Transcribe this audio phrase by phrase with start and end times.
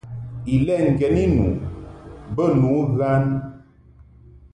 [0.53, 1.45] Ilɛ ŋgeni nu
[2.35, 3.25] bə nu ghan.